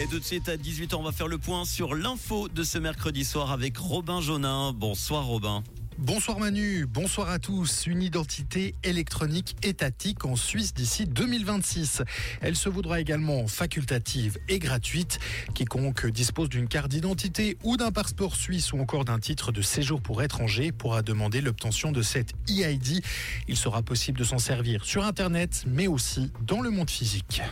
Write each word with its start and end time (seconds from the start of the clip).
Et 0.00 0.06
de 0.06 0.20
suite 0.20 0.48
à 0.48 0.56
18h, 0.56 0.94
on 0.94 1.02
va 1.02 1.10
faire 1.10 1.26
le 1.26 1.38
point 1.38 1.64
sur 1.64 1.96
l'info 1.96 2.48
de 2.48 2.62
ce 2.62 2.78
mercredi 2.78 3.24
soir 3.24 3.50
avec 3.50 3.76
Robin 3.76 4.20
Jonin. 4.20 4.72
Bonsoir 4.72 5.26
Robin. 5.26 5.64
Bonsoir 5.98 6.38
Manu, 6.38 6.86
bonsoir 6.86 7.28
à 7.30 7.40
tous. 7.40 7.88
Une 7.88 8.00
identité 8.00 8.76
électronique 8.84 9.56
étatique 9.64 10.24
en 10.24 10.36
Suisse 10.36 10.72
d'ici 10.72 11.04
2026. 11.06 12.02
Elle 12.40 12.54
se 12.54 12.68
voudra 12.68 13.00
également 13.00 13.48
facultative 13.48 14.38
et 14.48 14.60
gratuite. 14.60 15.18
Quiconque 15.54 16.06
dispose 16.06 16.48
d'une 16.48 16.68
carte 16.68 16.92
d'identité 16.92 17.58
ou 17.64 17.76
d'un 17.76 17.90
passeport 17.90 18.36
suisse 18.36 18.72
ou 18.72 18.78
encore 18.78 19.04
d'un 19.04 19.18
titre 19.18 19.50
de 19.50 19.62
séjour 19.62 20.00
pour 20.00 20.22
étranger 20.22 20.70
pourra 20.70 21.02
demander 21.02 21.40
l'obtention 21.40 21.90
de 21.90 22.02
cette 22.02 22.34
EID. 22.48 23.02
Il 23.48 23.56
sera 23.56 23.82
possible 23.82 24.20
de 24.20 24.24
s'en 24.24 24.38
servir 24.38 24.84
sur 24.84 25.04
Internet 25.04 25.64
mais 25.66 25.88
aussi 25.88 26.30
dans 26.46 26.60
le 26.60 26.70
monde 26.70 26.88
physique. 26.88 27.42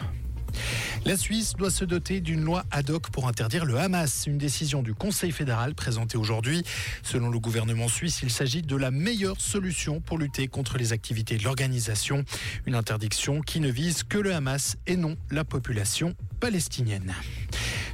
La 1.04 1.16
Suisse 1.16 1.54
doit 1.54 1.70
se 1.70 1.84
doter 1.84 2.20
d'une 2.20 2.42
loi 2.42 2.64
ad 2.70 2.90
hoc 2.90 3.10
pour 3.10 3.28
interdire 3.28 3.64
le 3.64 3.78
Hamas. 3.78 4.26
Une 4.26 4.38
décision 4.38 4.82
du 4.82 4.94
Conseil 4.94 5.30
fédéral 5.30 5.74
présentée 5.74 6.18
aujourd'hui. 6.18 6.64
Selon 7.02 7.28
le 7.28 7.38
gouvernement 7.38 7.88
suisse, 7.88 8.20
il 8.22 8.30
s'agit 8.30 8.62
de 8.62 8.76
la 8.76 8.90
meilleure 8.90 9.40
solution 9.40 10.00
pour 10.00 10.18
lutter 10.18 10.48
contre 10.48 10.78
les 10.78 10.92
activités 10.92 11.36
de 11.36 11.44
l'organisation. 11.44 12.24
Une 12.66 12.74
interdiction 12.74 13.40
qui 13.40 13.60
ne 13.60 13.68
vise 13.68 14.02
que 14.02 14.18
le 14.18 14.34
Hamas 14.34 14.76
et 14.86 14.96
non 14.96 15.16
la 15.30 15.44
population 15.44 16.14
palestinienne. 16.40 17.14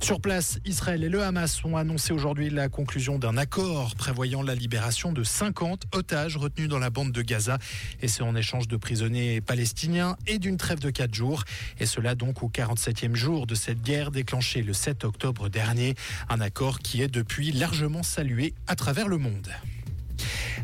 Sur 0.03 0.21
place, 0.21 0.59
Israël 0.65 1.05
et 1.05 1.09
le 1.09 1.23
Hamas 1.23 1.65
ont 1.65 1.77
annoncé 1.77 2.13
aujourd'hui 2.13 2.51
la 2.51 2.69
conclusion 2.69 3.21
d'un 3.21 3.37
accord 3.37 3.95
prévoyant 3.95 4.43
la 4.43 4.57
libération 4.57 5.13
de 5.13 5.23
50 5.23 5.85
otages 5.95 6.37
retenus 6.37 6.69
dans 6.69 6.81
la 6.81 6.91
bande 6.91 7.13
de 7.13 7.23
Gaza. 7.23 7.59
Et 8.01 8.09
c'est 8.09 8.25
en 8.25 8.35
échange 8.35 8.67
de 8.67 8.77
prisonniers 8.77 9.41
palestiniens 9.41 10.17
et 10.27 10.41
d'une 10.41 10.57
trêve 10.57 10.81
de 10.81 10.91
4 10.91 11.15
jours. 11.15 11.45
Et 11.79 11.87
cela 11.87 12.17
donc 12.17 12.43
au 12.43 12.49
47e 12.49 13.15
jour 13.15 13.47
de 13.47 13.55
cette 13.55 13.81
guerre 13.81 14.11
déclenchée 14.11 14.63
le 14.63 14.73
7 14.73 15.05
octobre 15.05 15.49
dernier. 15.49 15.95
Un 16.29 16.41
accord 16.41 16.81
qui 16.81 17.01
est 17.01 17.09
depuis 17.09 17.53
largement 17.53 18.03
salué 18.03 18.55
à 18.67 18.75
travers 18.75 19.07
le 19.07 19.19
monde. 19.19 19.53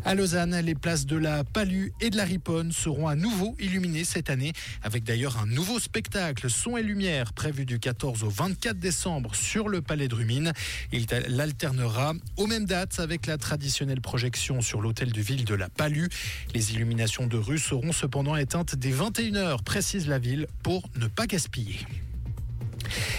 À 0.04 0.14
Lausanne, 0.14 0.58
les 0.60 0.74
places 0.74 1.06
de 1.06 1.16
la 1.16 1.44
Palue 1.44 1.92
et 2.00 2.10
de 2.10 2.16
la 2.16 2.24
Riponne 2.24 2.72
seront 2.72 3.08
à 3.08 3.14
nouveau 3.14 3.56
illuminées 3.58 4.04
cette 4.04 4.30
année, 4.30 4.52
avec 4.82 5.04
d'ailleurs 5.04 5.38
un 5.38 5.46
nouveau 5.46 5.78
spectacle 5.78 6.48
son 6.48 6.76
et 6.76 6.82
lumière 6.82 7.32
prévu 7.32 7.66
du 7.66 7.78
14 7.78 8.24
au 8.24 8.30
24 8.30 8.78
décembre 8.78 9.34
sur 9.34 9.68
le 9.68 9.82
Palais 9.82 10.08
de 10.08 10.14
Rumine. 10.14 10.52
Il 10.92 11.06
l'alternera 11.28 12.14
aux 12.36 12.46
mêmes 12.46 12.64
dates 12.64 13.00
avec 13.00 13.26
la 13.26 13.38
traditionnelle 13.38 14.00
projection 14.00 14.60
sur 14.60 14.80
l'hôtel 14.80 15.12
de 15.12 15.20
ville 15.20 15.44
de 15.44 15.54
la 15.54 15.68
Palue. 15.68 16.08
Les 16.54 16.72
illuminations 16.72 17.26
de 17.26 17.36
rue 17.36 17.58
seront 17.58 17.92
cependant 17.92 18.36
éteintes 18.36 18.76
dès 18.76 18.92
21h, 18.92 19.62
précise 19.62 20.08
la 20.08 20.18
ville, 20.18 20.46
pour 20.62 20.88
ne 20.96 21.06
pas 21.06 21.26
gaspiller. 21.26 21.78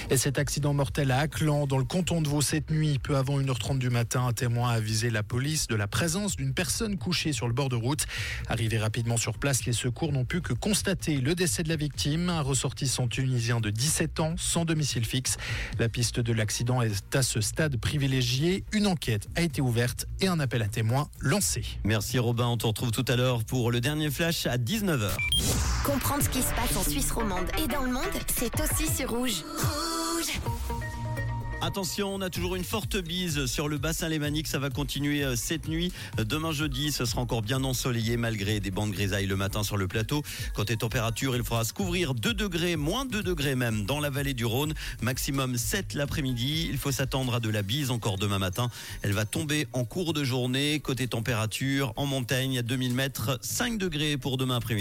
Et 0.10 0.18
cet 0.18 0.40
accident 0.40 0.74
mortel 0.74 1.12
à 1.12 1.20
Aclan, 1.20 1.68
dans 1.68 1.78
le 1.78 1.84
canton 1.84 2.22
de 2.22 2.28
Vaud 2.28 2.42
cette 2.42 2.72
nuit, 2.72 3.00
peu 3.00 3.18
avant 3.18 3.40
1h30 3.40 3.78
du 3.78 3.90
matin, 3.90 4.26
un 4.28 4.34
témoin 4.34 4.72
a 4.72 4.74
avisé 4.74 5.10
la 5.10 5.24
police 5.24 5.68
de 5.68 5.76
la 5.76 5.88
présence 5.88 6.36
d'une 6.36 6.54
personne 6.54 6.98
couchée 6.98 7.34
sur 7.34 7.48
le 7.48 7.54
bord 7.54 7.70
de 7.70 7.76
route. 7.76 8.06
Arrivé 8.48 8.78
rapidement 8.78 9.18
sur 9.18 9.38
place, 9.38 9.66
les 9.66 9.74
secours 9.74 10.12
n'ont 10.12 10.26
pu 10.26 10.42
que 10.42 10.54
constater 10.54 11.18
le 11.18 11.36
décès 11.36 11.64
de 11.64 11.70
la 11.70 11.76
victime, 11.76 12.30
un 12.30 12.42
ressortissant 12.42 13.08
tunisien 13.08 13.60
de 13.60 13.70
17 13.70 14.20
ans, 14.20 14.36
sans 14.38 14.66
domicile 14.66 15.06
fixe. 15.06 15.38
La 15.78 15.90
piste 15.90 16.20
de 16.20 16.34
l'accident 16.34 16.82
est 16.82 17.16
à 17.16 17.22
ce 17.22 17.42
stade 17.42 17.78
privilégié. 17.78 18.64
Une 18.72 18.88
enquête 18.88 19.28
a 19.36 19.42
été 19.42 19.62
ouverte 19.62 20.06
et 20.22 20.28
un 20.28 20.40
appel 20.40 20.62
à 20.62 20.68
témoins 20.68 21.10
lancé. 21.20 21.64
Merci 21.84 22.20
Robin, 22.20 22.48
on 22.48 22.58
te 22.58 22.66
retrouve 22.66 22.92
tout 22.92 23.06
à 23.08 23.16
l'heure 23.16 23.44
pour 23.44 23.72
le 23.72 23.82
dernier 23.82 24.10
flash 24.10 24.46
à 24.46 24.58
19h. 24.58 25.12
Comprendre 25.84 26.24
ce 26.24 26.30
qui 26.30 26.42
se 26.42 26.54
passe 26.54 26.76
en 26.78 26.84
Suisse 26.84 27.12
romande 27.12 27.48
et 27.64 27.68
dans 27.68 27.84
le 27.84 27.92
monde, 27.92 28.04
c'est 28.28 28.52
aussi 28.60 28.88
sur 28.94 29.10
Rouge. 29.10 29.44
Attention, 31.62 32.16
on 32.16 32.22
a 32.22 32.30
toujours 32.30 32.56
une 32.56 32.64
forte 32.64 32.96
bise 32.98 33.46
sur 33.46 33.68
le 33.68 33.78
bassin 33.78 34.08
lémanique. 34.08 34.48
Ça 34.48 34.60
va 34.60 34.70
continuer 34.70 35.26
euh, 35.26 35.36
cette 35.36 35.68
nuit. 35.68 35.92
Demain 36.18 36.54
jeudi, 36.54 36.94
ce 36.94 37.04
sera 37.04 37.22
encore 37.22 37.42
bien 37.42 37.64
ensoleillé 37.66 38.16
malgré 38.16 38.62
des 38.62 38.72
bandes 38.72 38.92
grisailles 38.92 39.26
le 39.26 39.36
matin 39.36 39.62
sur 39.62 39.76
le 39.76 39.88
plateau. 39.88 40.24
Côté 40.56 40.78
température, 40.78 41.36
il 41.36 41.44
faudra 41.44 41.66
se 41.66 41.74
couvrir 41.74 42.14
2 42.14 42.34
degrés, 42.34 42.78
moins 42.78 43.06
2 43.06 43.22
degrés 43.22 43.56
même 43.56 43.86
dans 43.86 44.00
la 44.00 44.10
vallée 44.10 44.34
du 44.34 44.46
Rhône. 44.46 44.74
Maximum 45.02 45.58
7 45.58 45.96
l'après-midi. 45.96 46.70
Il 46.72 46.78
faut 46.78 46.92
s'attendre 46.94 47.36
à 47.36 47.40
de 47.42 47.50
la 47.50 47.62
bise 47.62 47.92
encore 47.92 48.18
demain 48.18 48.40
matin. 48.40 48.70
Elle 49.02 49.14
va 49.14 49.26
tomber 49.26 49.68
en 49.74 49.84
cours 49.84 50.14
de 50.14 50.24
journée. 50.24 50.80
Côté 50.80 51.08
température, 51.08 51.92
en 51.98 52.06
montagne 52.06 52.58
à 52.58 52.62
2000 52.62 52.94
mètres, 52.94 53.38
5 53.42 53.78
degrés 53.78 54.18
pour 54.18 54.38
demain 54.38 54.56
après-midi. 54.56 54.78